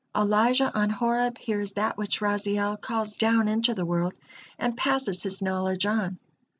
Elijah 0.15 0.73
on 0.73 0.89
Horeb 0.89 1.37
hears 1.37 1.73
that 1.73 1.95
which 1.95 2.21
Raziel 2.21 2.75
calls 2.81 3.19
down 3.19 3.47
into 3.47 3.75
the 3.75 3.85
world, 3.85 4.15
and 4.57 4.75
passes 4.75 5.21
his 5.21 5.43
knowledge 5.43 5.85
on. 5.85 6.17